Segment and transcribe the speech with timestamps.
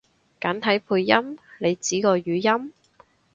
[0.39, 1.37] 簡體配音？
[1.59, 2.73] 你指個語音？